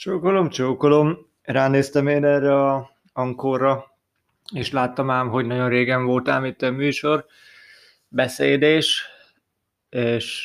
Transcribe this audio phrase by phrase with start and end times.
[0.00, 1.26] Csókolom, csókolom.
[1.42, 3.84] Ránéztem én erre a ankorra,
[4.54, 7.26] és láttam ám, hogy nagyon régen voltál itt a műsor,
[8.08, 9.04] beszédés,
[9.88, 10.44] és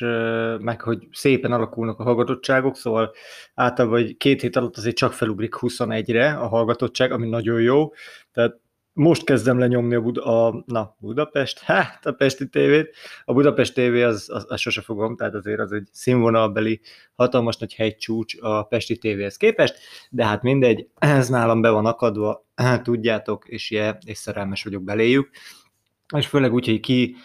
[0.59, 3.13] meg, hogy szépen alakulnak a hallgatottságok, szóval
[3.53, 7.93] általában hogy két hét alatt azért csak felugrik 21-re a hallgatottság, ami nagyon jó,
[8.31, 8.59] tehát
[8.97, 12.95] most kezdem lenyomni a, Bud- a na, Budapest, hát a Pesti tévét.
[13.25, 16.81] A Budapest tévé az, az, az sose fogom, tehát azért az egy színvonalbeli
[17.13, 19.75] hatalmas nagy hegycsúcs a Pesti tévéhez képest,
[20.09, 22.45] de hát mindegy, ez nálam be van akadva,
[22.83, 25.29] tudjátok, és, je, és szerelmes vagyok beléjük.
[26.15, 27.15] És főleg úgy, hogy ki,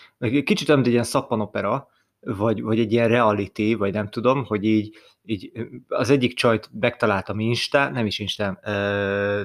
[0.44, 1.88] kicsit olyan, egy ilyen szappanopera,
[2.20, 5.52] vagy, vagy egy ilyen reality, vagy nem tudom, hogy így, így
[5.88, 8.60] az egyik csajt megtaláltam Insta, nem is Insta,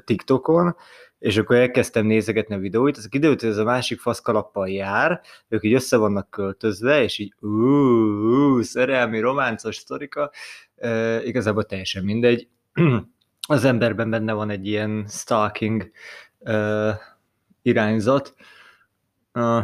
[0.06, 0.76] TikTokon,
[1.20, 5.64] és akkor elkezdtem nézegetni a videóit, az kiderült, hogy ez a másik faszkalappal jár, ők
[5.64, 10.32] így össze vannak költözve, és így úúúú, szerelmi, románcos sztorika,
[10.76, 12.48] e, igazából teljesen mindegy.
[13.48, 15.92] Az emberben benne van egy ilyen stalking
[16.40, 17.00] e,
[17.62, 18.34] irányzat.
[19.34, 19.64] Uh,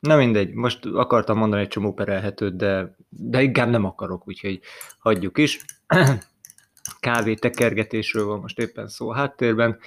[0.00, 4.60] na mindegy, most akartam mondani egy csomó perelhetőt, de, de inkább nem akarok, úgyhogy
[4.98, 5.64] hagyjuk is.
[7.00, 9.78] Kávé tekergetésről van most éppen szó a háttérben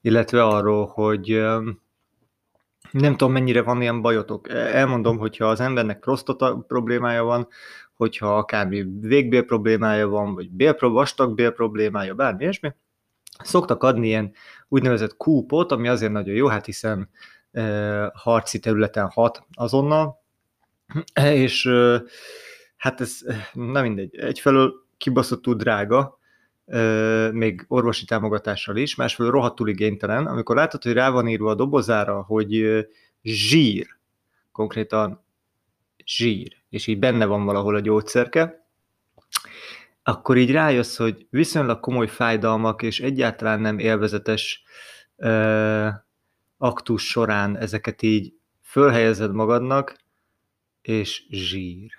[0.00, 1.42] illetve arról, hogy
[2.90, 4.48] nem tudom, mennyire van ilyen bajotok.
[4.48, 7.48] E, elmondom, hogyha az embernek prostata problémája van,
[7.94, 12.74] hogyha akármi végbél problémája van, vagy bélpro, vastag bél problémája, bármi ilyesmi,
[13.42, 14.32] szoktak adni ilyen
[14.68, 17.10] úgynevezett kúpot, ami azért nagyon jó, hát hiszen
[17.52, 17.62] e,
[18.14, 20.18] harci területen hat azonnal,
[21.22, 22.02] és e,
[22.76, 23.18] hát ez,
[23.52, 26.18] na mindegy, egyfelől kibaszottul drága,
[27.32, 32.22] még orvosi támogatással is, másfél rohadtul igénytelen, amikor látod, hogy rá van írva a dobozára,
[32.22, 32.86] hogy
[33.22, 33.86] zsír,
[34.52, 35.24] konkrétan
[36.04, 38.66] zsír, és így benne van valahol a gyógyszerke,
[40.02, 44.62] akkor így rájössz, hogy viszonylag komoly fájdalmak és egyáltalán nem élvezetes
[45.16, 45.88] ö,
[46.58, 49.96] aktus során ezeket így fölhelyezed magadnak,
[50.82, 51.90] és zsír.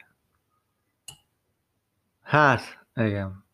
[2.22, 3.46] Hát, igen.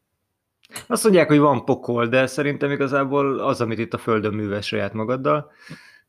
[0.88, 4.94] Azt mondják, hogy van pokol, de szerintem igazából az, amit itt a Földön művel saját
[4.94, 5.52] magaddal.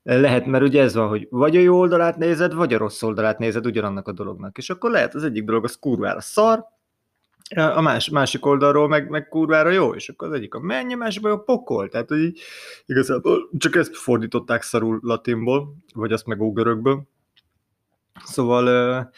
[0.03, 3.39] Lehet, mert ugye ez van, hogy vagy a jó oldalát nézed, vagy a rossz oldalát
[3.39, 4.59] nézed ugyanannak a dolognak.
[4.59, 6.65] És akkor lehet az egyik dolog az kurvára szar,
[7.57, 10.97] a más, másik oldalról meg, meg kurvára jó, és akkor az egyik a mennyi, a
[10.97, 11.89] másik a pokol.
[11.89, 12.41] Tehát, hogy így,
[12.87, 17.03] igazából csak ezt fordították szarul latinból, vagy azt meg ógörökből.
[18.25, 19.11] Szóval,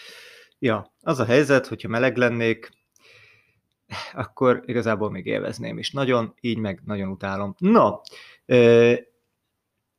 [0.58, 2.70] ja, az a helyzet, hogyha meleg lennék,
[4.12, 5.90] akkor igazából még élvezném is.
[5.90, 7.54] Nagyon, így meg nagyon utálom.
[7.58, 7.90] No,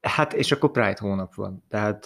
[0.01, 1.63] Hát, és akkor Pride hónap van.
[1.69, 2.05] Tehát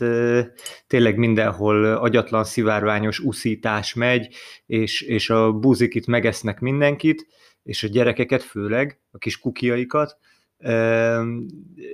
[0.87, 4.35] tényleg mindenhol agyatlan, szivárványos uszítás megy,
[4.65, 7.27] és, és a buzik itt megesznek mindenkit,
[7.63, 10.17] és a gyerekeket főleg, a kis kukiaikat,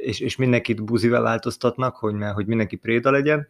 [0.02, 3.47] és, és mindenkit buzivel változtatnak, hogy, hogy mindenki préda legyen.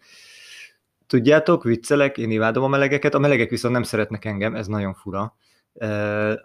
[1.08, 5.35] Tudjátok, viccelek, én imádom a melegeket, a melegek viszont nem szeretnek engem, ez nagyon fura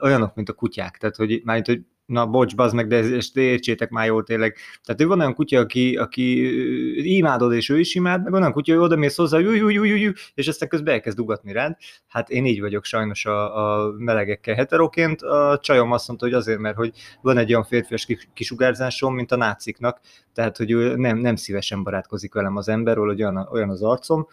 [0.03, 0.97] olyanok, mint a kutyák.
[0.97, 4.57] Tehát, hogy már hogy na bocs, bazd meg, de ezt értsétek már jól tényleg.
[4.85, 8.75] Tehát ő van olyan kutya, aki, aki imádod, és ő is imád, meg olyan kutya,
[8.75, 11.77] hogy oda mész hozzá, jú, jú, jú, jú, jú, és aztán közben elkezd dugatni rád.
[12.07, 15.23] Hát én így vagyok sajnos a, a melegekkel heteroként.
[15.23, 19.37] A csajom azt mondta, hogy azért, mert hogy van egy olyan férfias kisugárzásom, mint a
[19.37, 20.01] náciknak,
[20.35, 24.27] tehát hogy ő nem, nem szívesen barátkozik velem az ember, hogy olyan, olyan az arcom,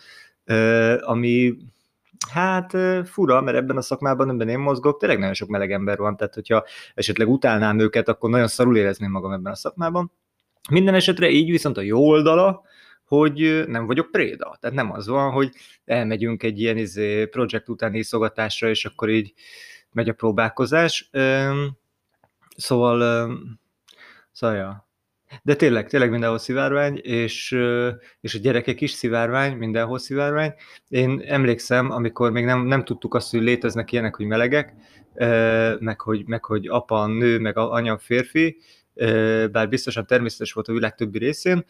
[1.01, 1.57] ami
[2.31, 6.17] Hát fura, mert ebben a szakmában, amiben én mozgok, tényleg nagyon sok meleg ember van,
[6.17, 10.11] tehát hogyha esetleg utálnám őket, akkor nagyon szarul érezném magam ebben a szakmában.
[10.69, 12.63] Minden esetre így viszont a jó oldala,
[13.03, 14.57] hogy nem vagyok préda.
[14.59, 15.51] Tehát nem az van, hogy
[15.85, 19.33] elmegyünk egy ilyen izé, projekt utáni szogatásra, és akkor így
[19.91, 21.09] megy a próbálkozás.
[22.55, 23.29] Szóval,
[24.31, 24.87] szóval ja,
[25.41, 27.51] de tényleg, tényleg mindenhol szivárvány, és,
[28.19, 30.53] és a gyerekek is szivárvány, mindenhol szivárvány.
[30.87, 34.73] Én emlékszem, amikor még nem, nem tudtuk azt, hogy léteznek ilyenek, hogy melegek,
[35.79, 38.57] meg hogy, meg hogy apa, nő, meg anya, férfi,
[39.51, 41.65] bár biztosan természetes volt a világ többi részén,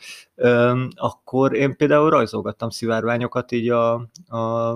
[0.95, 3.94] akkor én például rajzolgattam szivárványokat így a,
[4.27, 4.75] a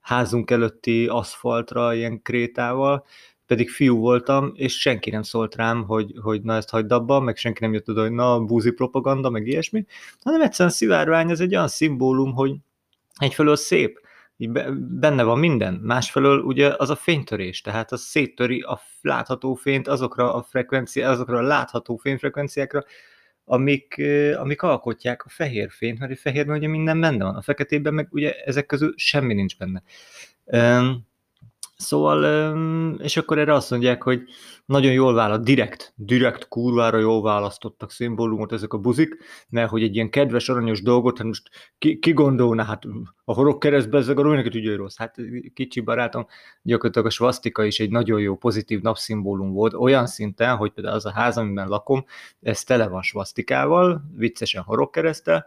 [0.00, 3.04] házunk előtti aszfaltra, ilyen krétával,
[3.48, 7.36] pedig fiú voltam, és senki nem szólt rám, hogy, hogy na ezt hagyd abba, meg
[7.36, 9.86] senki nem jött oda, hogy na búzi propaganda, meg ilyesmi,
[10.22, 12.56] hanem egyszerűen szivárvány, ez egy olyan szimbólum, hogy
[13.18, 14.00] egyfelől szép,
[14.36, 19.88] így benne van minden, másfelől ugye az a fénytörés, tehát az széttöri a látható fényt
[19.88, 22.84] azokra a frekvencia, azokra a látható fényfrekvenciákra,
[23.44, 24.02] amik,
[24.36, 28.08] amik alkotják a fehér fényt, mert a fehérben ugye minden benne van, a feketében meg
[28.10, 29.82] ugye ezek közül semmi nincs benne.
[31.78, 32.24] Szóval,
[32.98, 34.22] és akkor erre azt mondják, hogy
[34.64, 39.16] nagyon jól választ, direkt, direkt kurvára jól választottak szimbólumot ezek a buzik,
[39.48, 42.82] mert hogy egy ilyen kedves, aranyos dolgot, hát most ki, ki gondolna, hát
[43.24, 44.96] a horog keresztbe ezek a neked ugye rossz.
[44.96, 45.16] Hát
[45.54, 46.26] kicsi barátom,
[46.62, 51.06] gyakorlatilag a svasztika is egy nagyon jó, pozitív napszimbólum volt, olyan szinten, hogy például az
[51.06, 52.04] a ház, amiben lakom,
[52.40, 55.46] ez tele van svasztikával, viccesen horog keresztel,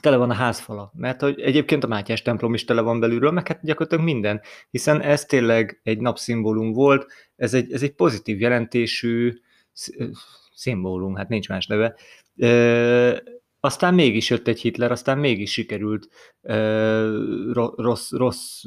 [0.00, 3.48] tele van a házfala, mert hogy egyébként a Mátyás templom is tele van belülről, meg
[3.48, 4.40] hát gyakorlatilag minden,
[4.70, 9.32] hiszen ez tényleg egy napszimbólum volt, ez egy, ez egy pozitív jelentésű
[10.54, 11.94] szimbólum, hát nincs más neve.
[12.36, 13.22] E,
[13.60, 16.08] aztán mégis jött egy Hitler, aztán mégis sikerült
[16.42, 16.56] e,
[17.76, 18.62] rossz, rossz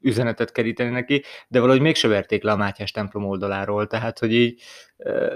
[0.00, 4.62] üzenetet keríteni neki, de valahogy mégse verték le a Mátyás templom oldaláról, tehát hogy így
[4.96, 5.32] e,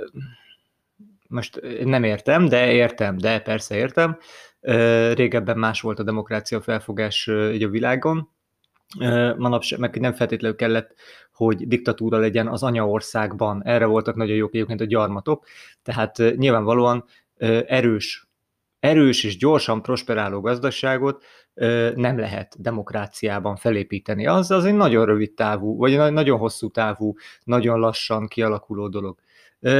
[1.28, 4.18] most nem értem, de értem, de persze értem,
[5.14, 8.30] Régebben más volt a demokrácia felfogás így a világon,
[9.36, 10.94] manapság meg nem feltétlenül kellett,
[11.32, 13.62] hogy diktatúra legyen az anyaországban.
[13.64, 15.46] Erre voltak nagyon jók egyébként a gyarmatok,
[15.82, 17.04] tehát nyilvánvalóan
[17.66, 18.28] erős,
[18.80, 21.24] erős és gyorsan prosperáló gazdaságot
[21.94, 24.26] nem lehet demokráciában felépíteni.
[24.26, 29.18] Az, az egy nagyon rövid távú, vagy nagyon hosszú távú, nagyon lassan kialakuló dolog.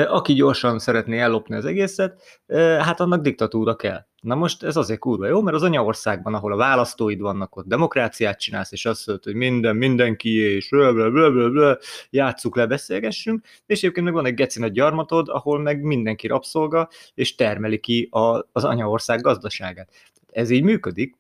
[0.07, 2.43] Aki gyorsan szeretné ellopni az egészet,
[2.81, 4.07] hát annak diktatúra kell.
[4.23, 8.41] Na most ez azért kurva jó, mert az anyaországban, ahol a választóid vannak, ott demokráciát
[8.41, 11.79] csinálsz, és azt mondod, hogy minden, mindenki, és blablabla,
[12.11, 16.89] játsszuk le, beszélgessünk, és egyébként meg van egy geci nagy gyarmatod, ahol meg mindenki rabszolga,
[17.15, 19.91] és termeli ki a, az anyaország gazdaságát.
[20.33, 21.17] Ez így működik,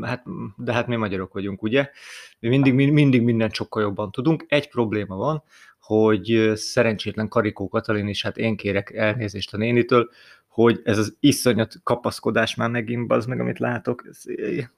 [0.00, 0.22] hát,
[0.56, 1.90] de hát mi magyarok vagyunk, ugye?
[2.38, 4.44] Mi mindig, mindig mindent sokkal jobban tudunk.
[4.48, 5.42] Egy probléma van,
[5.80, 10.10] hogy szerencsétlen Karikó Katalin is, hát én kérek elnézést a nénitől,
[10.52, 14.04] hogy ez az iszonyat kapaszkodás már megint az meg, amit látok.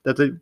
[0.02, 0.32] Tehát, hogy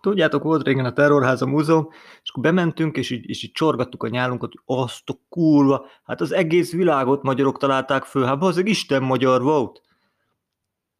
[0.00, 1.88] tudjátok, volt régen a Terrorháza Múzeum,
[2.22, 6.20] és akkor bementünk, és így, és így csorgattuk a nyálunkat, hogy azt a kurva, hát
[6.20, 9.80] az egész világot magyarok találták föl, hát az Isten magyar volt.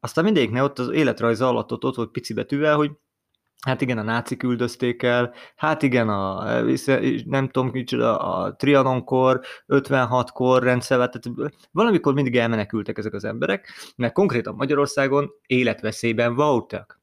[0.00, 2.90] Aztán mindegyiknek ott az életrajz alatt ott, ott volt pici betűvel, hogy
[3.64, 6.44] Hát igen, a nácik üldözték el, hát igen, a,
[7.24, 14.12] nem tudom kicsoda, a Trianonkor, 56-kor rendszerve, tehát valamikor mindig elmenekültek ezek az emberek, mert
[14.12, 17.00] konkrétan Magyarországon életveszélyben voltak.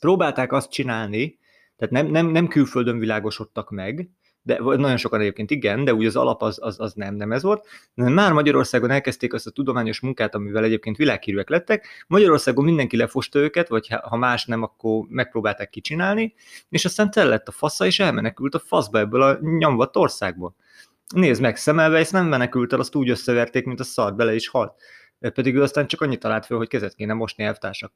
[0.00, 1.38] Próbálták azt csinálni,
[1.76, 4.10] tehát nem, nem, nem külföldön világosodtak meg,
[4.46, 7.42] de nagyon sokan egyébként igen, de úgy az alap az, az, az nem, nem ez
[7.42, 7.66] volt.
[7.94, 12.04] Már Magyarországon elkezdték azt a tudományos munkát, amivel egyébként világhírűek lettek.
[12.06, 16.34] Magyarországon mindenki lefosta őket, vagy ha más nem, akkor megpróbálták kicsinálni,
[16.68, 20.54] és aztán tele lett a fasza, és elmenekült a faszba ebből a nyomvat országból.
[21.14, 24.74] Nézd meg, Szemelweis nem menekült el, azt úgy összeverték, mint a szart, bele is halt.
[25.18, 27.92] Pedig ő aztán csak annyit talált föl, hogy kezet kéne mosni elvtársak.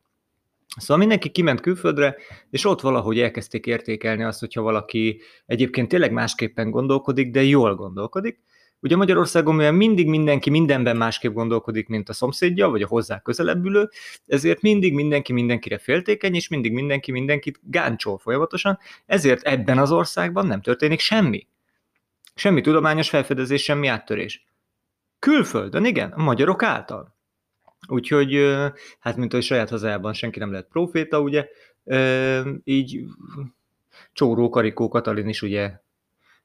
[0.76, 2.16] Szóval mindenki kiment külföldre,
[2.50, 8.40] és ott valahogy elkezdték értékelni azt, hogyha valaki egyébként tényleg másképpen gondolkodik, de jól gondolkodik.
[8.80, 13.64] Ugye Magyarországon, mivel mindig mindenki mindenben másképp gondolkodik, mint a szomszédja, vagy a hozzá közelebb
[13.64, 13.90] ülő,
[14.26, 20.46] ezért mindig mindenki mindenkire féltékeny, és mindig mindenki mindenkit gáncsol folyamatosan, ezért ebben az országban
[20.46, 21.46] nem történik semmi.
[22.34, 24.46] Semmi tudományos felfedezés, semmi áttörés.
[25.18, 27.17] Külföldön, igen, a magyarok által.
[27.86, 28.56] Úgyhogy,
[28.98, 31.48] hát mint a saját hazájában senki nem lehet proféta, ugye,
[32.64, 33.04] így
[34.12, 35.72] Csóró Karikó Katalin is ugye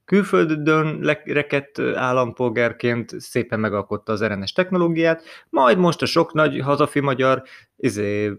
[0.06, 7.44] külföldön rekedt állampolgárként szépen megalkotta az RNS technológiát, majd most a sok nagy hazafi magyar
[7.76, 8.32] izé,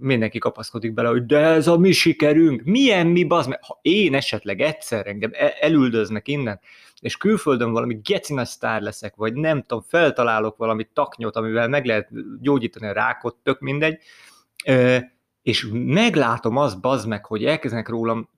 [0.00, 4.14] mindenki kapaszkodik bele, hogy de ez a mi sikerünk, milyen mi bazd, mert ha én
[4.14, 6.60] esetleg egyszer engem e-, elüldöznek innen,
[7.00, 11.84] és külföldön valami geci nagy sztár leszek, vagy nem tudom, feltalálok valami taknyot, amivel meg
[11.84, 12.08] lehet
[12.40, 13.98] gyógyítani a rákot, tök mindegy,
[15.42, 18.28] és meglátom azt, bazd meg, hogy elkezdenek rólam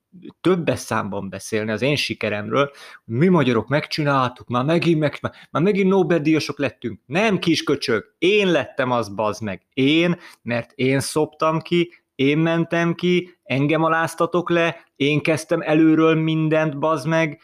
[0.40, 2.70] többes számban beszélni az én sikeremről,
[3.04, 5.18] mi magyarok megcsináltuk, már megint, meg,
[5.50, 7.00] már, megint Nobel-díjasok lettünk.
[7.06, 9.66] Nem kisköcsög, én lettem az bazd meg.
[9.74, 16.78] Én, mert én szoptam ki, én mentem ki, engem aláztatok le, én kezdtem előről mindent,
[16.78, 17.40] bazd meg,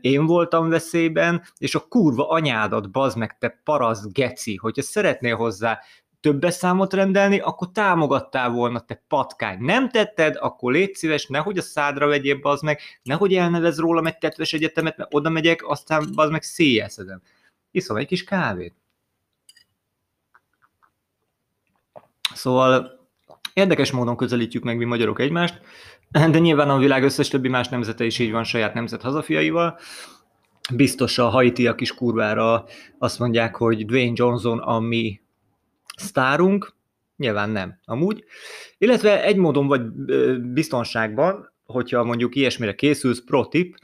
[0.00, 5.78] én voltam veszélyben, és a kurva anyádat, bazd meg, te parasz geci, hogyha szeretnél hozzá
[6.24, 9.58] több számot rendelni, akkor támogattál volna, te patkány.
[9.60, 14.18] Nem tetted, akkor légy szíves, nehogy a szádra vegyél, bazd meg, nehogy elnevez rólam egy
[14.18, 17.22] tetves egyetemet, mert oda megyek, aztán bazd meg széjjelszedem.
[17.70, 18.74] Iszom egy kis kávét.
[22.34, 23.00] Szóval
[23.52, 25.60] érdekes módon közelítjük meg mi magyarok egymást,
[26.10, 29.78] de nyilván a világ összes többi más nemzete is így van saját nemzet hazafiaival.
[30.74, 32.64] Biztos a haitiak is kurvára
[32.98, 35.22] azt mondják, hogy Dwayne Johnson a mi
[35.96, 36.74] sztárunk,
[37.16, 38.24] nyilván nem, amúgy.
[38.78, 39.82] Illetve egy módon vagy
[40.52, 43.76] biztonságban, hogyha mondjuk ilyesmire készülsz, pro tip,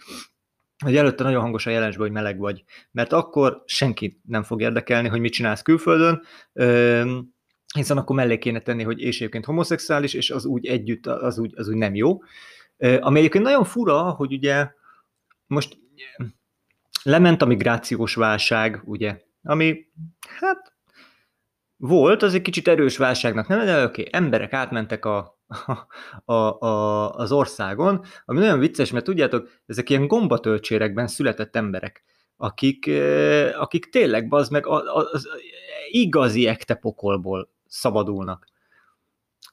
[0.85, 5.09] hogy előtte nagyon hangosan jelensd be, hogy meleg vagy, mert akkor senki nem fog érdekelni,
[5.09, 6.23] hogy mit csinálsz külföldön,
[7.75, 11.53] hiszen akkor mellé kéne tenni, hogy és egyébként homoszexuális, és az úgy együtt, az úgy,
[11.57, 12.23] az úgy nem jó.
[12.79, 14.71] Ami egyébként nagyon fura, hogy ugye
[15.47, 15.79] most
[17.03, 19.87] lement a migrációs válság, ugye, ami
[20.39, 20.73] hát
[21.81, 25.39] volt, az egy kicsit erős válságnak nem, de oké, emberek átmentek a,
[26.25, 26.35] a,
[26.67, 32.05] a, az országon, ami nagyon vicces, mert tudjátok, ezek ilyen gombatölcsérekben született emberek,
[32.37, 32.91] akik,
[33.59, 35.29] akik tényleg, az meg az
[35.91, 36.81] igazi ekte
[37.67, 38.47] szabadulnak.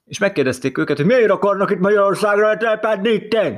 [0.04, 3.52] És megkérdezték őket, hogy miért akarnak itt Magyarországra telepedni itten?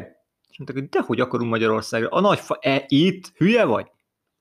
[0.49, 2.09] És mondták, hogy dehogy akarunk Magyarországra.
[2.09, 3.33] A nagy fa, e, itt?
[3.37, 3.87] Hülye vagy?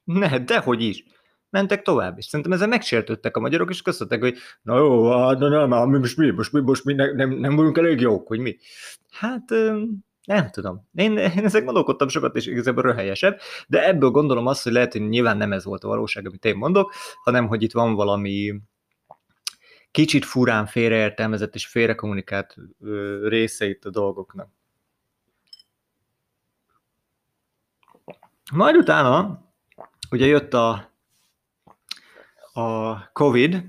[0.04, 1.04] Ne, dehogy is.
[1.50, 5.70] Mentek tovább, és szerintem ezzel megsértődtek a magyarok, és köszöntek, hogy na jó, hát nem,
[5.70, 8.58] nem, most mi, most mi, most mi ne, nem, nem vagyunk elég jók, hogy mi.
[9.10, 9.50] Hát
[10.26, 10.88] nem tudom.
[10.94, 15.10] Én, én ezek gondolkodtam sokat, és igazából röhelyesebb, de ebből gondolom azt, hogy lehet, hogy
[15.10, 18.62] nyilván nem ez volt a valóság, amit én mondok, hanem hogy itt van valami
[19.92, 22.56] kicsit furán félreértelmezett és félrekommunikált
[23.24, 24.50] része itt a dolgoknak.
[28.52, 29.42] Majd utána
[30.12, 30.94] ugye jött a,
[32.60, 33.64] a Covid,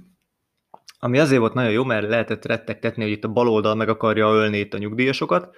[0.99, 4.59] ami azért volt nagyon jó, mert lehetett rettegtetni, hogy itt a baloldal meg akarja ölni
[4.59, 5.49] itt a nyugdíjasokat,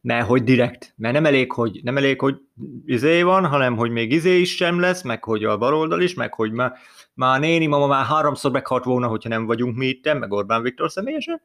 [0.00, 2.36] mert hogy direkt, mert nem elég, hogy, nem elég, hogy
[2.84, 6.34] izé van, hanem hogy még izé is sem lesz, meg hogy a baloldal is, meg
[6.34, 6.72] hogy már,
[7.14, 10.90] már néni mama már háromszor meghalt volna, hogyha nem vagyunk mi itt, meg Orbán Viktor
[10.90, 11.40] személyesen,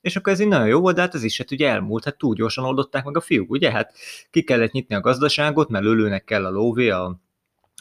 [0.00, 2.18] és akkor ez így nagyon jó volt, de hát ez is hát ugye elmúlt, hát
[2.18, 3.70] túl gyorsan oldották meg a fiúk, ugye?
[3.70, 3.92] Hát
[4.30, 7.20] ki kellett nyitni a gazdaságot, mert lőlőnek kell a lóvé a,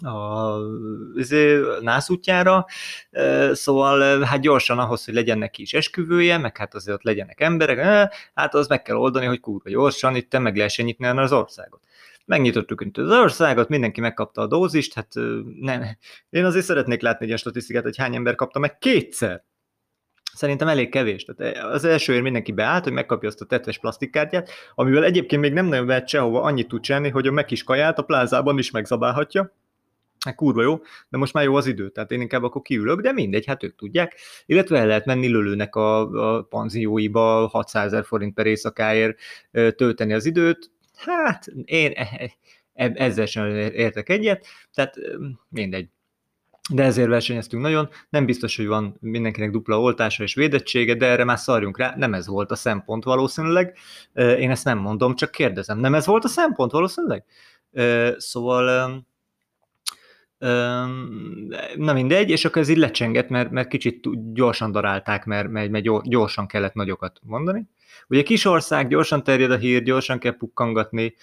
[0.01, 0.57] a
[1.15, 2.65] izé, nász útjára,
[3.51, 8.09] szóval hát gyorsan ahhoz, hogy legyen neki is esküvője, meg hát azért ott legyenek emberek,
[8.33, 11.81] hát az meg kell oldani, hogy kurva gyorsan itt meg lehessen nyitni az országot.
[12.25, 15.13] Megnyitottuk itt az országot, mindenki megkapta a dózist, hát
[15.59, 15.83] nem.
[16.29, 19.43] Én azért szeretnék látni egy statisztikát, hogy hány ember kapta meg kétszer.
[20.33, 21.25] Szerintem elég kevés.
[21.25, 25.65] Tehát az elsőért mindenki beállt, hogy megkapja azt a tetves plastikkártyát, amivel egyébként még nem
[25.65, 29.53] nagyon vehet sehova annyit tud csinálni, hogy a meg is kaját a plázában is megzabálhatja,
[30.24, 33.12] hát kurva jó, de most már jó az idő, tehát én inkább akkor kiülök, de
[33.12, 34.15] mindegy, hát ők tudják.
[34.46, 36.00] Illetve el lehet menni lölőnek a,
[36.36, 39.20] a panzióiba 600 ezer forint per éjszakáért
[39.51, 40.72] tölteni az időt.
[40.96, 42.32] Hát én e, e,
[42.74, 44.96] e, ezzel sem értek egyet, tehát
[45.50, 45.88] mindegy.
[46.74, 51.24] De ezért versenyeztünk nagyon, nem biztos, hogy van mindenkinek dupla oltása és védettsége, de erre
[51.24, 53.77] már szarjunk rá, nem ez volt a szempont valószínűleg.
[54.13, 57.25] Én ezt nem mondom, csak kérdezem, nem ez volt a szempont valószínűleg?
[58.18, 59.06] Szóval
[61.75, 66.09] na mindegy, és akkor ez így lecsengett, mert, mert kicsit gyorsan darálták, mert, mert, mert
[66.09, 67.67] gyorsan kellett nagyokat mondani.
[68.07, 71.15] Ugye kis ország, gyorsan terjed a hír, gyorsan kell pukkangatni,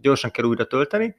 [0.00, 1.16] gyorsan kell újra tölteni,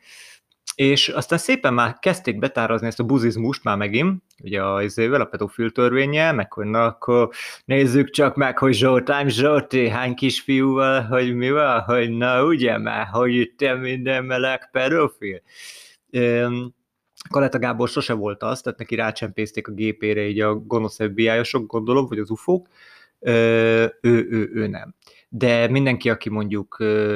[0.76, 5.26] és aztán szépen már kezdték betárazni ezt a buzizmust már megint, ugye a izével, a
[5.26, 7.30] pedofil törvényel, meg hogy na akkor
[7.66, 13.08] nézzük csak meg, hogy Zsoltám Zsolti, hány kisfiúval, hogy mi van, hogy na ugye már,
[13.08, 15.42] hogy itt minden meleg pedofil.
[17.30, 21.30] Kaleta Gábor sose volt az, tehát neki rácsempészték a gépére így a gonosz fbi
[21.68, 22.68] gondolom, vagy az ufók,
[23.20, 24.96] ő, ő, ő nem.
[25.30, 26.76] De mindenki, aki mondjuk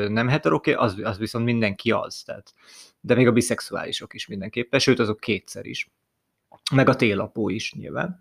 [0.10, 2.22] nem heteroké, az, az viszont mindenki az.
[2.24, 2.54] Tehát,
[3.02, 5.90] de még a biszexuálisok is mindenképpen, sőt azok kétszer is.
[6.74, 8.20] Meg a télapó is nyilván.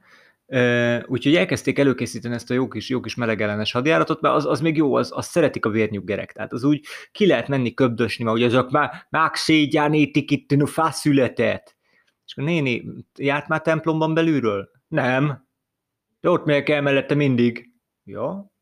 [1.07, 4.77] Úgyhogy elkezdték előkészíteni ezt a jó kis, jó kis melegellenes hadjáratot, mert az, az még
[4.77, 6.33] jó, az, az szeretik a vérnyuggerek.
[6.33, 11.77] Tehát az úgy ki lehet menni köbdösni, mert ugye azok már megszégyenítik itt a faszületet.
[12.27, 12.85] És akkor néni,
[13.19, 14.71] járt már templomban belülről?
[14.89, 15.47] Nem.
[16.21, 17.71] De ott miért kell mellette mindig?
[18.05, 18.53] Ja,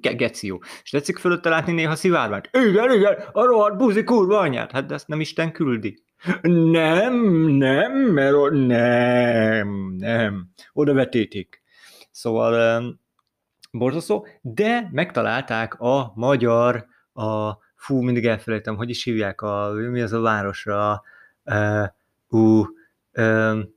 [0.00, 0.62] geció.
[0.82, 2.50] És tetszik fölötte látni néha szivárványt?
[2.52, 4.72] Igen, igen, a rohadt buzi kurva anyát.
[4.72, 6.04] Hát de ezt nem Isten küldi.
[6.42, 7.14] Nem,
[7.46, 8.66] nem, mert nem,
[10.76, 11.62] oda vetítik.
[12.10, 12.82] Szóval
[13.70, 20.12] borzasztó, de megtalálták a magyar, a, fú, mindig elfelejtem, hogy is hívják, a, mi az
[20.12, 21.02] a városra,
[21.44, 21.86] uh,
[22.28, 22.64] ú,
[23.12, 23.74] um,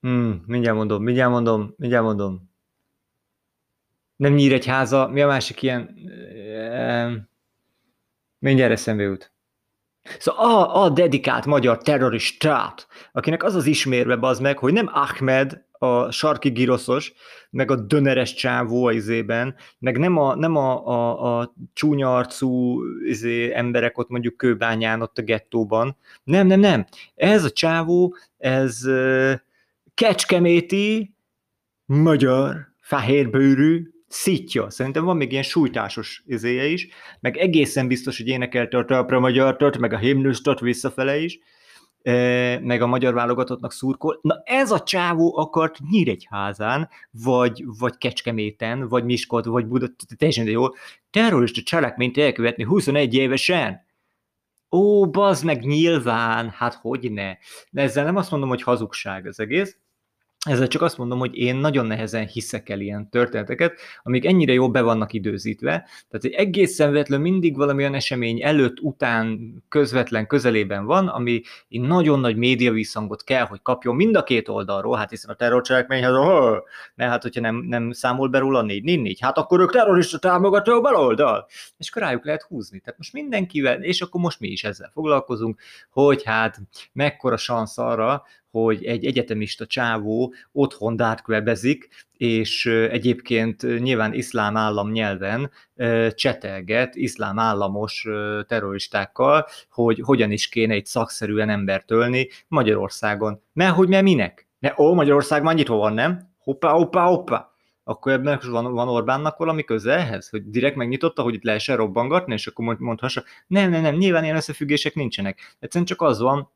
[0.00, 2.50] hmm, mindjárt mondom, mindjárt mondom, mindjárt mondom.
[4.16, 5.94] Nem Nyíregyháza, mi a másik ilyen,
[7.06, 7.28] um,
[8.38, 9.32] mindjárt eszembe jut.
[10.18, 15.64] Szóval a, a dedikált magyar terroristát, akinek az az ismérve az meg, hogy nem Ahmed,
[15.78, 17.12] a sarki giroszos,
[17.50, 22.82] meg a döneres csávó a izében, meg nem a, nem a, a, a csúnya arcú
[23.04, 25.96] izé, emberek ott mondjuk kőbányán, ott a gettóban.
[26.24, 26.86] Nem, nem, nem.
[27.14, 29.32] Ez a csávó, ez uh,
[29.94, 31.14] kecskeméti,
[31.84, 34.70] magyar, fehérbőrű, szitja.
[34.70, 36.88] Szerintem van még ilyen sújtásos izéje is,
[37.20, 41.38] meg egészen biztos, hogy énekelte a talpra magyar meg a himnusztot visszafele is,
[42.62, 44.18] meg a magyar válogatottnak szurkol.
[44.22, 49.86] Na ez a csávó akart Nyíregyházán, vagy, vagy Kecskeméten, vagy Miskot, vagy Buda,
[50.16, 50.66] teljesen jó,
[51.10, 53.86] terrorista cselekményt elkövetni 21 évesen.
[54.70, 57.36] Ó, bazd meg, nyilván, hát hogy ne.
[57.70, 59.76] De ezzel nem azt mondom, hogy hazugság az egész,
[60.48, 64.68] ezzel csak azt mondom, hogy én nagyon nehezen hiszek el ilyen történeteket, amik ennyire jól
[64.68, 65.88] be vannak időzítve.
[66.08, 72.36] Tehát egy egészen véletlen mindig valamilyen esemény előtt, után, közvetlen közelében van, ami nagyon nagy
[72.36, 76.56] média visszhangot kell, hogy kapjon mind a két oldalról, hát hiszen a terrorcselekményhez, oh,
[76.94, 80.18] mert hát hogyha nem, nem számol be róla négy, négy, négy, hát akkor ők terrorista
[80.18, 81.46] támogató a baloldal.
[81.76, 82.80] És akkor rájuk lehet húzni.
[82.80, 86.60] Tehát most mindenkivel, és akkor most mi is ezzel foglalkozunk, hogy hát
[86.92, 88.22] mekkora szansz arra,
[88.64, 95.50] hogy egy egyetemista csávó otthon darkwebezik, és egyébként nyilván iszlám állam nyelven
[96.14, 98.06] csetelget iszlám államos
[98.46, 103.42] terroristákkal, hogy hogyan is kéne egy szakszerűen embert ölni Magyarországon.
[103.52, 104.48] Mert hogy mert minek?
[104.58, 106.28] Ne, ó, Magyarország már nyitva van, nem?
[106.38, 107.52] Hoppá, hoppá, hoppá
[107.88, 112.32] akkor ebben van, van Orbánnak valami köze ehhez, hogy direkt megnyitotta, hogy itt lehessen robbangatni,
[112.32, 115.56] és akkor mondhassa, nem, nem, nem, nyilván ilyen összefüggések nincsenek.
[115.58, 116.50] Egyszerűen csak az van,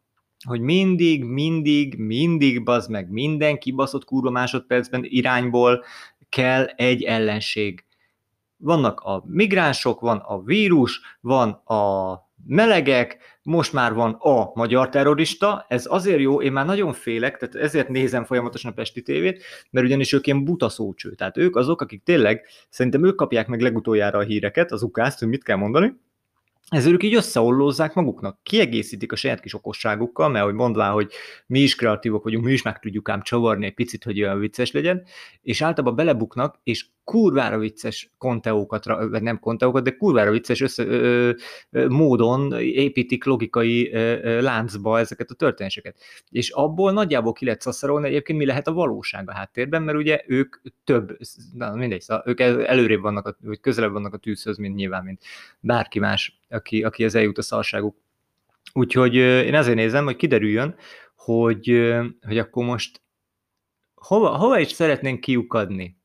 [0.45, 5.85] hogy mindig, mindig, mindig, bazd meg, minden kibaszott kurva másodpercben irányból
[6.29, 7.85] kell egy ellenség.
[8.57, 12.13] Vannak a migránsok, van a vírus, van a
[12.47, 17.55] melegek, most már van a magyar terrorista, ez azért jó, én már nagyon félek, tehát
[17.55, 21.81] ezért nézem folyamatosan a Pesti tévét, mert ugyanis ők ilyen buta szócső, tehát ők azok,
[21.81, 25.95] akik tényleg, szerintem ők kapják meg legutoljára a híreket, az ukázt, hogy mit kell mondani,
[26.73, 31.13] ezért ők így összeollózzák maguknak, kiegészítik a saját kis okosságukkal, mert hogy mondván, hogy
[31.47, 34.71] mi is kreatívok vagyunk, mi is meg tudjuk ám csavarni egy picit, hogy olyan vicces
[34.71, 35.03] legyen,
[35.43, 41.31] és általában belebuknak, és kurvára vicces konteókat, vagy nem konteókat, de kurvára vicces össze, ö,
[41.71, 45.97] ö, módon építik logikai ö, ö, láncba ezeket a történéseket.
[46.31, 50.23] És abból nagyjából ki lehet szaszarolni egyébként mi lehet a valóság a háttérben, mert ugye
[50.27, 51.17] ők több,
[51.55, 55.23] na mindegy, szóval ők előrébb vannak, vagy közelebb vannak a tűzhöz, mint nyilván, mint
[55.61, 57.97] bárki más, aki, aki az eljut a szarságuk.
[58.73, 60.75] Úgyhogy én azért nézem, hogy kiderüljön,
[61.17, 61.93] hogy,
[62.27, 63.01] hogy akkor most
[63.95, 66.01] hova, hova is szeretnénk kiukadni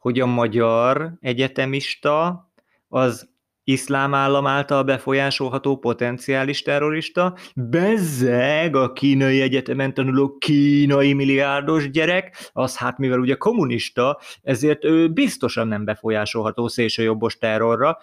[0.00, 2.44] hogy a magyar egyetemista
[2.88, 3.28] az
[3.64, 12.76] iszlám állam által befolyásolható potenciális terrorista, bezzeg a kínai egyetemen tanuló kínai milliárdos gyerek, az
[12.76, 17.98] hát mivel ugye kommunista, ezért ő biztosan nem befolyásolható szélsőjobbos terrorra.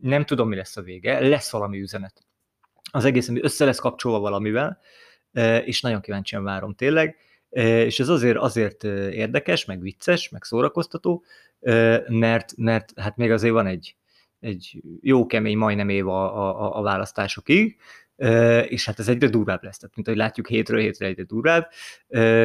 [0.00, 2.26] Nem tudom, mi lesz a vége, lesz valami üzenet.
[2.90, 4.78] Az egész össze lesz kapcsolva valamivel,
[5.64, 7.16] és nagyon kíváncsian várom tényleg
[7.62, 11.24] és ez azért, azért érdekes, meg vicces, meg szórakoztató,
[12.08, 13.96] mert, mert hát még azért van egy,
[14.40, 17.76] egy jó kemény, majdnem év a, a, a választásokig,
[18.68, 21.68] és hát ez egyre durvább lesz, tehát mint ahogy látjuk hétről hétre egyre durvább.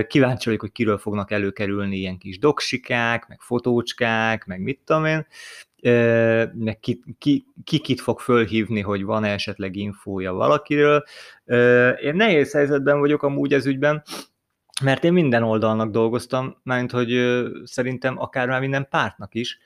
[0.07, 5.27] Kíváncsi vagyok, hogy kiről fognak előkerülni ilyen kis doksikák, meg fotócskák, meg mit tudom én,
[6.53, 11.03] meg ki, ki, ki kit fog fölhívni, hogy van esetleg infója valakiről.
[12.01, 14.03] Én nehéz helyzetben vagyok amúgy ez ügyben,
[14.81, 19.59] mert én minden oldalnak dolgoztam, mert hogy ö, szerintem akár már minden pártnak is.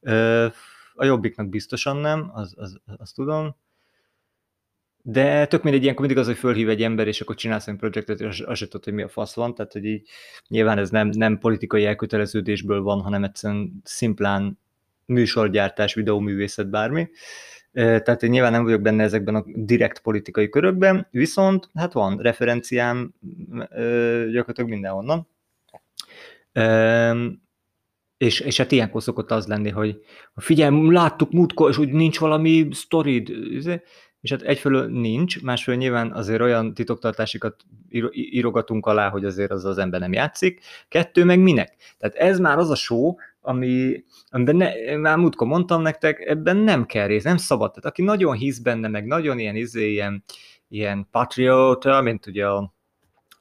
[0.00, 0.46] Ö,
[0.94, 3.56] a jobbiknak biztosan nem, az, az, azt tudom.
[5.02, 8.20] De tök mindegy, ilyenkor mindig az, hogy fölhív egy ember, és akkor csinálsz egy projektet,
[8.20, 10.08] és azt tudod, hogy mi a fasz van, tehát hogy így
[10.48, 14.58] nyilván ez nem, nem politikai elköteleződésből van, hanem egyszerűen szimplán
[15.04, 17.08] műsorgyártás, videóművészet, bármi.
[17.72, 23.14] Tehát én nyilván nem vagyok benne ezekben a direkt politikai körökben, viszont hát van referenciám
[24.30, 25.28] gyakorlatilag mindenhonnan.
[28.16, 30.04] És, és hát ilyenkor szokott az lenni, hogy
[30.36, 33.28] figyelj, láttuk múltkor, és úgy nincs valami sztorid,
[34.20, 37.56] és hát egyfelől nincs, másfelől nyilván azért olyan titoktartásikat
[38.12, 40.60] írogatunk alá, hogy azért az az ember nem játszik.
[40.88, 41.76] Kettő meg minek?
[41.98, 46.86] Tehát ez már az a show, ami, amiben ne, már múltkor mondtam nektek, ebben nem
[46.86, 47.68] kell rész, nem szabad.
[47.68, 50.24] Tehát aki nagyon hisz benne, meg nagyon ilyen, izé, ilyen,
[50.68, 52.72] ilyen patrióta, mint ugye a,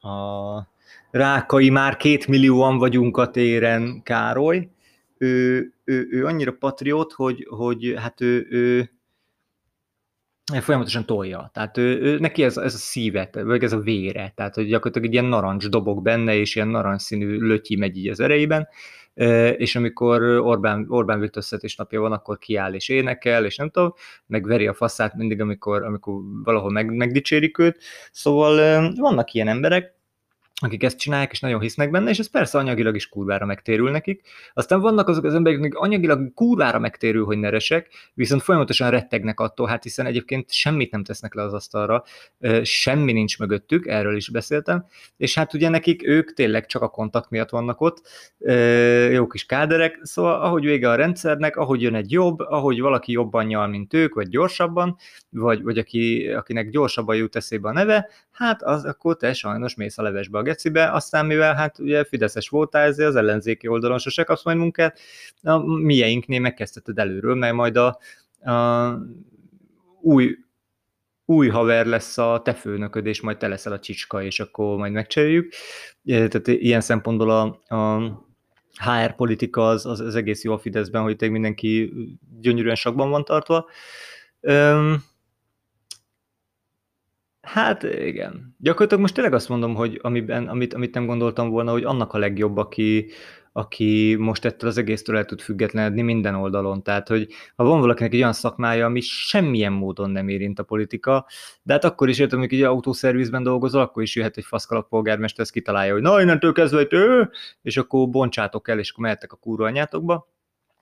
[0.09, 0.67] a
[1.11, 4.69] Rákai már két millióan vagyunk a téren Károly,
[5.17, 8.91] ő, ő, ő annyira patriót, hogy, hogy hát ő, ő
[10.61, 11.49] folyamatosan tolja.
[11.53, 15.07] Tehát ő, ő, neki ez, ez a szívet, vagy ez a vére, tehát hogy gyakorlatilag
[15.07, 18.67] egy ilyen narancs dobok benne, és ilyen narancsszínű lötyi megy így az erejében,
[19.57, 21.43] és amikor Orbán, Orbán Viktor
[21.77, 23.93] napja van, akkor kiáll és énekel, és nem tudom,
[24.25, 27.77] meg veri a faszát mindig, amikor, amikor valahol meg, megdicsérik őt,
[28.11, 29.98] szóval vannak ilyen emberek,
[30.61, 34.21] akik ezt csinálják, és nagyon hisznek benne, és ez persze anyagilag is kurvára megtérül nekik.
[34.53, 39.67] Aztán vannak azok az emberek, akik anyagilag kurvára megtérül, hogy neresek, viszont folyamatosan rettegnek attól,
[39.67, 42.03] hát hiszen egyébként semmit nem tesznek le az asztalra,
[42.63, 44.85] semmi nincs mögöttük, erről is beszéltem,
[45.17, 48.01] és hát ugye nekik ők tényleg csak a kontakt miatt vannak ott,
[49.11, 53.45] jó kis káderek, szóval ahogy vége a rendszernek, ahogy jön egy jobb, ahogy valaki jobban
[53.45, 54.95] nyal, mint ők, vagy gyorsabban,
[55.29, 59.97] vagy, vagy aki, akinek gyorsabban jut eszébe a neve, hát az akkor te sajnos mész
[59.97, 64.23] a levesbe a gecibe, aztán mivel hát ugye Fideszes voltál, ezért az ellenzéki oldalon sose
[64.23, 64.99] kapsz majd munkát,
[65.41, 67.99] a mieinknél megkezdheted előről, mert majd a,
[68.51, 68.97] a
[70.01, 70.37] új,
[71.25, 74.91] új haver lesz a te főnököd, és majd te leszel a csicska, és akkor majd
[74.91, 75.53] megcseréljük.
[76.05, 78.11] Tehát ilyen szempontból a, a
[78.79, 81.93] HR politika az, az, az egész jó a Fideszben, hogy tényleg mindenki
[82.39, 83.69] gyönyörűen sakban van tartva.
[84.41, 85.03] Üm,
[87.53, 88.55] Hát igen.
[88.59, 92.17] Gyakorlatilag most tényleg azt mondom, hogy amiben, amit, amit nem gondoltam volna, hogy annak a
[92.17, 93.09] legjobb, aki,
[93.51, 96.83] aki most ettől az egésztől el tud függetlenedni minden oldalon.
[96.83, 101.25] Tehát, hogy ha van valakinek egy olyan szakmája, ami semmilyen módon nem érint a politika,
[101.63, 105.43] de hát akkor is értem, hogy egy autószervizben dolgozol, akkor is jöhet egy faszkalap polgármester,
[105.43, 107.29] ezt kitalálja, hogy na, innentől kezdve, ő,
[107.61, 110.27] és akkor bontsátok el, és akkor mehettek a kurva anyátokba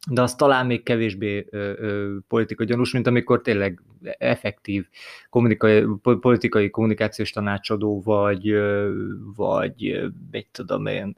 [0.10, 3.81] de az talán még kevésbé ö, ö, politika gyanús, mint amikor tényleg
[4.17, 4.88] effektív
[5.29, 8.93] politikai, politikai kommunikációs tanácsadó, vagy, ö,
[9.36, 11.17] vagy mit tudom én,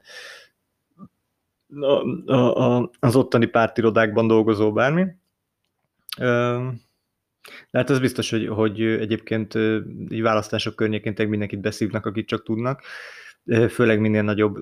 [2.26, 5.06] a, a, az ottani pártirodákban dolgozó bármi.
[6.18, 6.68] Ö,
[7.70, 9.54] de hát az biztos, hogy, hogy egyébként
[10.08, 12.82] így választások környékén mindenkit beszívnak, akit csak tudnak
[13.68, 14.58] főleg minél nagyobb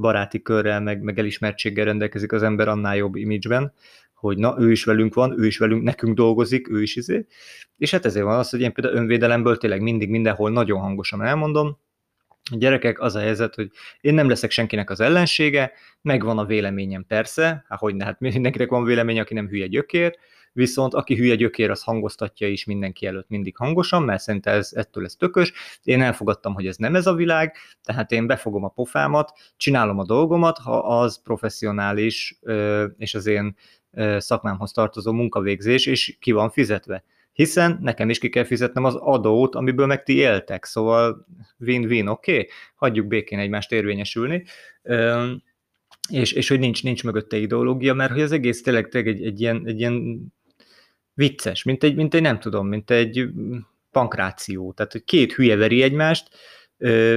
[0.00, 3.72] baráti körrel, meg, meg elismertséggel rendelkezik az ember, annál jobb imidzsben,
[4.14, 7.26] hogy na, ő is velünk van, ő is velünk, nekünk dolgozik, ő is izé.
[7.76, 11.78] És hát ezért van az, hogy én például önvédelemből tényleg mindig mindenhol nagyon hangosan elmondom,
[12.58, 17.64] Gyerekek, az a helyzet, hogy én nem leszek senkinek az ellensége, megvan a véleményem persze,
[17.68, 20.18] hát hogy ne, hát mindenkinek van véleménye, aki nem hülye gyökér,
[20.52, 25.04] viszont aki hülye gyökér, az hangoztatja is mindenki előtt mindig hangosan, mert szerintem ez, ettől
[25.04, 25.52] ez tökös.
[25.82, 30.04] Én elfogadtam, hogy ez nem ez a világ, tehát én befogom a pofámat, csinálom a
[30.04, 32.38] dolgomat, ha az professzionális
[32.96, 33.56] és az én
[34.16, 39.54] szakmámhoz tartozó munkavégzés, és ki van fizetve hiszen nekem is ki kell fizetnem az adót,
[39.54, 41.26] amiből meg ti éltek, szóval
[41.58, 42.48] win-win, oké, okay?
[42.74, 44.44] hagyjuk békén egymást érvényesülni,
[46.08, 49.40] és, és hogy nincs, nincs mögötte ideológia, mert hogy az egész tényleg, tényleg egy, egy,
[49.40, 50.26] ilyen, egy ilyen
[51.20, 53.28] vicces, mint egy, mint egy, nem tudom, mint egy
[53.90, 56.28] pankráció, tehát hogy két hülye veri egymást,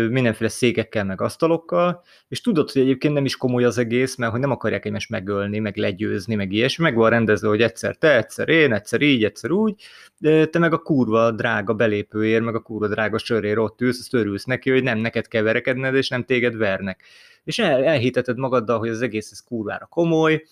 [0.09, 4.39] mindenféle székekkel, meg asztalokkal, és tudod, hogy egyébként nem is komoly az egész, mert hogy
[4.39, 8.49] nem akarják egymást megölni, meg legyőzni, meg ilyesmi, meg van rendezve, hogy egyszer te, egyszer
[8.49, 9.75] én, egyszer így, egyszer úgy,
[10.17, 14.13] de te meg a kurva drága belépőért, meg a kurva drága sörér ott ülsz, azt
[14.13, 17.03] örülsz neki, hogy nem neked kell verekedned, és nem téged vernek.
[17.43, 20.43] És el, elhiteted magaddal, hogy az egész ez kurvára komoly,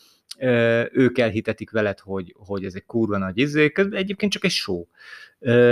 [0.91, 4.85] ők elhitetik veled, hogy, hogy ez egy kurva nagy izé, egyébként csak egy show.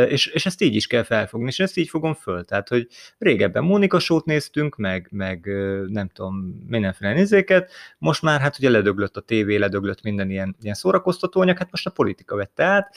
[0.07, 2.45] És, és ezt így is kell felfogni, és ezt így fogom föl.
[2.45, 5.45] Tehát, hogy régebben Mónika sót néztünk, meg, meg
[5.87, 6.35] nem tudom,
[6.67, 11.57] mindenféle nézéket, most már hát ugye ledöglött a tévé, ledöglött minden ilyen, ilyen szórakoztató anyag,
[11.57, 12.95] hát most a politika vette át,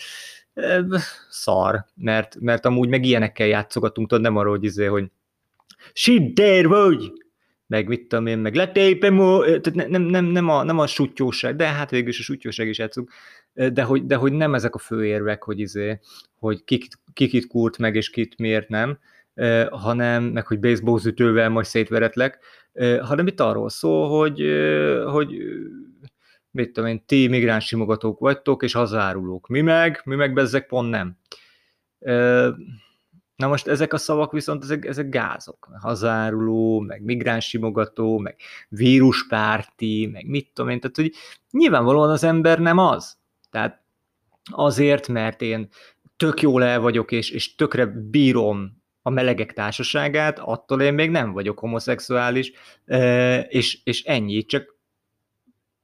[1.31, 5.11] szar, mert, mert amúgy meg ilyenekkel játszogatunk, tudod, nem arról, hogy izé, hogy
[5.93, 7.13] shit, there vagy,
[7.73, 11.67] meg mit tudom én, meg letépem, tehát nem, nem, nem, a, nem a sutyóság, de
[11.67, 13.11] hát végül is a sutyóság is játszunk,
[13.53, 16.01] de hogy, de hogy nem ezek a fő érvek, hogy, izé,
[16.39, 18.99] hogy kikit, kikit kurt meg, és kit miért nem,
[19.71, 22.39] hanem, meg hogy baseballzütővel majd szétveretlek,
[23.01, 24.41] hanem itt arról szól, hogy,
[25.05, 25.37] hogy
[26.51, 29.49] mit tudom én, ti migráns simogatók vagytok, és hazárulók.
[29.49, 30.01] Mi meg?
[30.05, 31.17] Mi meg bezzek pont nem.
[33.43, 35.69] Na most ezek a szavak viszont ezek, ezek gázok.
[35.81, 38.37] Hazáruló, meg migránssimogató, meg
[38.69, 40.81] víruspárti, meg mit tudom én.
[40.81, 41.13] Tehát, hogy
[41.51, 43.17] nyilvánvalóan az ember nem az.
[43.51, 43.83] Tehát
[44.51, 45.69] azért, mert én
[46.17, 51.33] tök jól el vagyok, és, és tökre bírom a melegek társaságát, attól én még nem
[51.33, 52.53] vagyok homoszexuális,
[53.49, 54.45] és, és ennyi.
[54.45, 54.77] Csak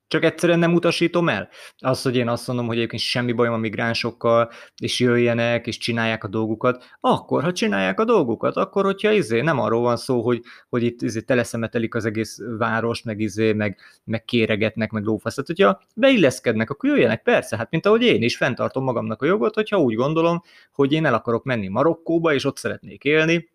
[0.08, 1.48] csak egyszerűen nem utasítom el.
[1.78, 4.50] Az, hogy én azt mondom, hogy egyébként semmi bajom a migránsokkal,
[4.82, 9.58] és jöjjenek, és csinálják a dolgukat, akkor, ha csinálják a dolgukat, akkor, hogyha izé, nem
[9.58, 14.24] arról van szó, hogy, hogy itt izé teleszemetelik az egész város, meg izé, meg, meg
[14.24, 19.22] kéregetnek, meg lófaszat, hogyha beilleszkednek, akkor jöjjenek, persze, hát mint ahogy én is fenntartom magamnak
[19.22, 20.42] a jogot, hogyha úgy gondolom,
[20.72, 23.48] hogy én el akarok menni Marokkóba, és ott szeretnék élni,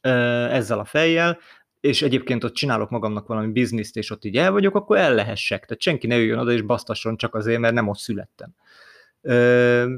[0.00, 1.38] ezzel a fejjel,
[1.80, 5.64] és egyébként ott csinálok magamnak valami bizniszt, és ott így el vagyok, akkor el lehessek.
[5.66, 8.54] Tehát senki ne jöjjön oda és basztasson csak azért, mert nem ott születtem.
[9.20, 9.94] Ö,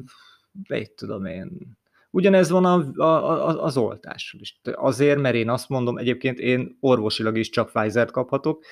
[0.95, 1.77] tudom én.
[2.11, 4.61] Ugyanez van a, a, a, az oltással is.
[4.73, 8.65] Azért, mert én azt mondom, egyébként én orvosilag is csak Pfizer-t kaphatok,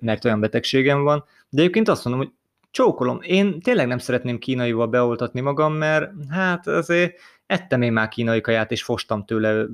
[0.00, 2.32] mert olyan betegségem van, de egyébként azt mondom, hogy
[2.70, 8.40] csókolom, én tényleg nem szeretném kínaival beoltatni magam, mert hát azért ettem én már kínai
[8.40, 9.64] kaját, és fostam tőle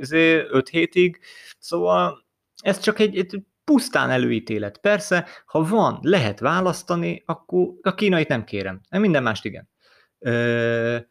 [0.00, 1.20] azért öt hétig,
[1.58, 2.24] szóval
[2.62, 4.78] ez csak egy, egy pusztán előítélet.
[4.78, 9.68] Persze, ha van, lehet választani, akkor a kínait nem kérem, minden mást igen.
[10.18, 11.08] Ö-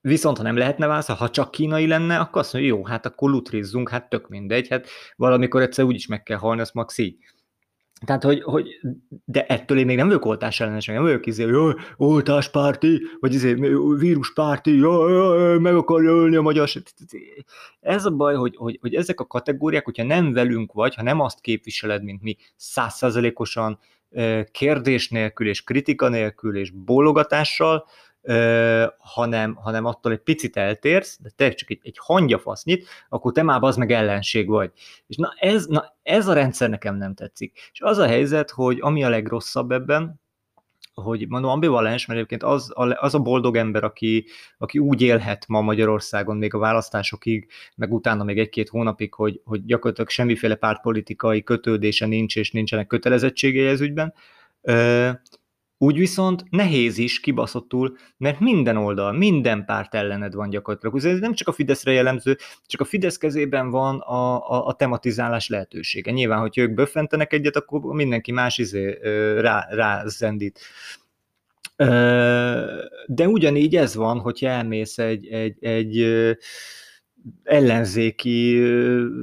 [0.00, 3.30] Viszont ha nem lehetne választani, ha csak kínai lenne, akkor azt mondja, jó, hát akkor
[3.30, 7.18] lutrizzunk, hát tök mindegy, hát valamikor egyszer úgyis meg kell halni, azt maxi.
[8.06, 8.80] Tehát, hogy, hogy,
[9.24, 13.52] de ettől én még nem vagyok oltás ellenes, nem vagyok izé, hogy oltáspárti, vagy izé,
[13.98, 16.68] víruspárti, jaj, meg akarja ölni a magyar.
[17.80, 21.20] Ez a baj, hogy, hogy, hogy ezek a kategóriák, hogyha nem velünk vagy, ha nem
[21.20, 23.78] azt képviseled, mint mi, százszerzelékosan,
[24.50, 27.86] kérdés nélkül, és kritika nélkül, és bólogatással,
[28.98, 33.62] hanem, hanem attól egy picit eltérsz, de te csak egy, egy hangyafasznyit, akkor te már
[33.62, 34.70] az meg ellenség vagy.
[35.06, 37.70] És na ez, na ez a rendszer nekem nem tetszik.
[37.72, 40.22] És az a helyzet, hogy ami a legrosszabb ebben,
[40.94, 44.26] hogy mondom ambivalens, mert egyébként az, az a boldog ember, aki,
[44.58, 49.64] aki úgy élhet ma Magyarországon még a választásokig, meg utána még egy-két hónapig, hogy, hogy
[49.64, 54.14] gyakorlatilag semmiféle pártpolitikai kötődése nincs, és nincsenek kötelezettségei ez ügyben,
[55.84, 61.14] úgy viszont nehéz is kibaszottul, mert minden oldal, minden párt ellened van gyakorlatilag.
[61.14, 65.48] Ez nem csak a Fideszre jellemző, csak a Fidesz kezében van a, a, a tematizálás
[65.48, 66.10] lehetősége.
[66.10, 68.98] Nyilván, hogy ők böffentenek egyet, akkor mindenki más izé
[69.40, 70.60] rá, rá zendít.
[73.06, 76.06] De ugyanígy ez van, hogyha elmész egy, egy, egy
[77.42, 78.58] ellenzéki,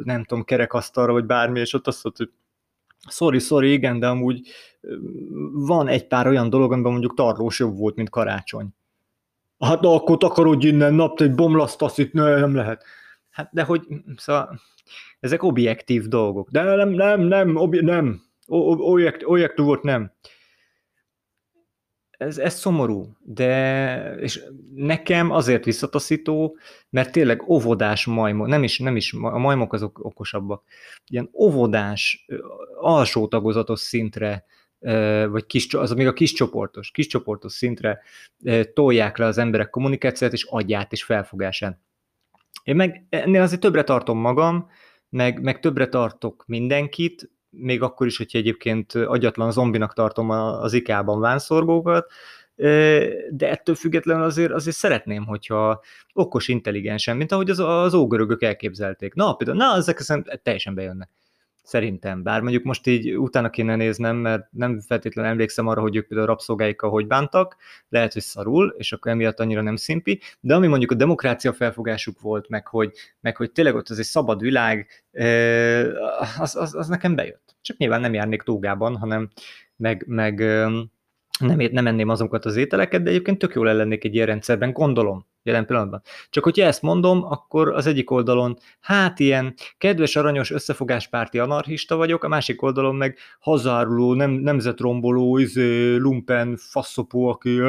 [0.04, 2.40] nem tudom, kerekasztalra, vagy bármi, és ott azt mondod, hogy
[3.14, 4.48] sorry, sorry, igen, de amúgy
[5.54, 8.68] van egy pár olyan dolog, amiben mondjuk tarlós jobb volt, mint karácsony.
[9.60, 12.84] Hát akkor takarodj innen, nap, egy bomlasztasz itt, ne, nem lehet.
[13.30, 14.60] Hát de hogy, szóval
[15.20, 16.50] ezek objektív dolgok.
[16.50, 20.12] De nem, nem, nem, obje, nem, objektív volt, nem
[22.22, 24.44] ez, ez szomorú, de és
[24.76, 26.58] nekem azért visszataszító,
[26.90, 30.64] mert tényleg óvodás majmok, nem is, nem is, a majmok azok okosabbak,
[31.08, 32.26] ilyen óvodás,
[32.80, 34.46] alsó tagozatos szintre,
[35.30, 38.02] vagy kis, az még a kis csoportos, kis csoportos szintre
[38.74, 41.80] tolják le az emberek kommunikációt és adját és felfogását.
[42.64, 44.70] Én meg ennél azért többre tartom magam,
[45.10, 51.20] meg, meg többre tartok mindenkit, még akkor is, hogyha egyébként agyatlan zombinak tartom az ikában
[51.20, 52.12] vánszorgókat,
[53.30, 55.82] de ettől függetlenül azért, azért szeretném, hogyha
[56.14, 59.14] okos, intelligensen, mint ahogy az, az ógörögök elképzelték.
[59.14, 60.02] Na, például, na, ezek
[60.44, 61.10] teljesen bejönnek.
[61.64, 66.08] Szerintem, bár mondjuk most így utána kéne néznem, mert nem feltétlenül emlékszem arra, hogy ők
[66.08, 67.58] például a rabszolgáikkal hogy bántak,
[67.90, 72.22] lehet, hogy szarul, és akkor emiatt annyira nem szimpi, de ami mondjuk a demokrácia felfogásuk
[72.22, 74.88] volt, meg hogy, meg hogy tényleg ott az egy szabad világ,
[76.38, 77.56] az, az, az nekem bejött.
[77.62, 79.30] Csak nyilván nem járnék tógában, hanem
[79.76, 80.40] meg, meg
[81.40, 85.26] nem, nem enném azokat az ételeket, de egyébként tök jól ellennék egy ilyen rendszerben, gondolom
[85.44, 86.02] jelen pillanatban.
[86.30, 92.24] Csak hogyha ezt mondom, akkor az egyik oldalon, hát ilyen kedves, aranyos, összefogáspárti anarchista vagyok,
[92.24, 97.60] a másik oldalon meg hazáruló, nem, nemzetromboló, izé, lumpen, faszopó, aki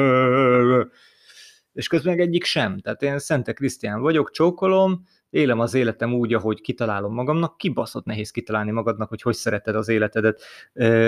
[1.73, 2.79] és közben egyik sem.
[2.79, 8.31] Tehát én Szente Krisztián vagyok, csókolom, élem az életem úgy, ahogy kitalálom magamnak, kibaszott nehéz
[8.31, 10.41] kitalálni magadnak, hogy hogy szereted az életedet,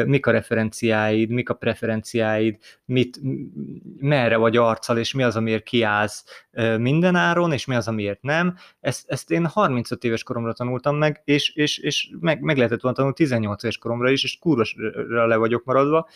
[0.05, 3.19] mik a referenciáid, mik a preferenciáid, mit,
[3.99, 6.45] merre vagy arccal, és mi az, amiért kiállsz
[6.77, 8.55] minden áron, és mi az, amiért nem.
[8.79, 12.97] Ezt, ezt én 35 éves koromra tanultam meg, és, és, és meg, meg lehetett volna
[12.97, 16.09] tanulni 18 éves koromra is, és kurvasra le vagyok maradva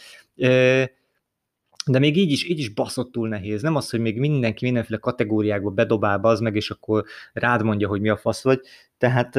[1.90, 3.62] de még így is, így is baszottul nehéz.
[3.62, 8.02] Nem az, hogy még mindenki mindenféle kategóriákba bedobál az meg, és akkor rád mondja, hogy
[8.02, 8.60] mi a fasz vagy.
[8.98, 9.36] Tehát,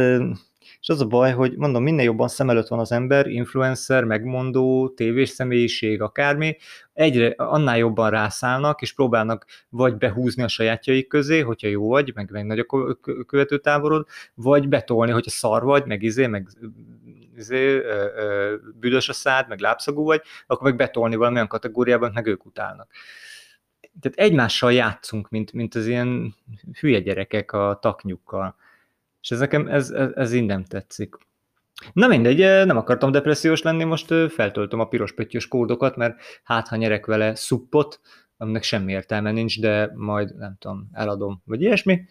[0.81, 4.89] és az a baj, hogy mondom, minél jobban szem előtt van az ember, influencer, megmondó,
[4.89, 6.57] tévés személyiség, akármi,
[6.93, 12.31] egyre annál jobban rászállnak, és próbálnak vagy behúzni a sajátjaik közé, hogyha jó vagy, meg,
[12.31, 12.67] meg nagy a
[13.27, 16.49] követőtáborod, vagy betolni, hogyha szar vagy, meg izé, meg
[17.41, 17.83] izé,
[18.75, 22.91] büdös a szád, meg lábszagú vagy, akkor meg betolni valamilyen kategóriában, meg ők utálnak.
[24.01, 26.35] Tehát egymással játszunk, mint, mint az ilyen
[26.81, 28.57] hülye gyerekek a taknyukkal.
[29.23, 31.15] És ez nekem, ez, ez, ez így nem tetszik.
[31.93, 36.77] Na mindegy, nem akartam depressziós lenni, most feltöltöm a piros pöttyös kódokat, mert hát ha
[36.77, 38.01] nyerek vele szuppot,
[38.37, 42.05] aminek semmi értelme nincs, de majd nem tudom, eladom, vagy ilyesmi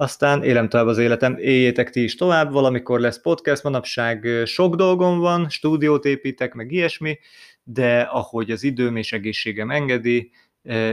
[0.00, 5.18] aztán élem tovább az életem, éljétek ti is tovább, valamikor lesz podcast, manapság sok dolgom
[5.18, 7.18] van, stúdiót építek, meg ilyesmi,
[7.62, 10.30] de ahogy az időm és egészségem engedi,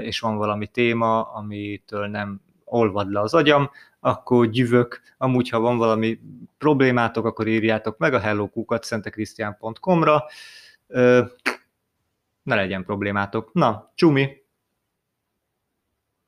[0.02, 5.78] és van valami téma, amitől nem olvad le az agyam, akkor gyűvök, amúgy ha van
[5.78, 6.20] valami
[6.58, 10.24] problémátok, akkor írjátok meg a hellokúkat szentekrisztián.com-ra,
[12.44, 13.54] ne legyen problémátok.
[13.54, 14.45] Na, csumi!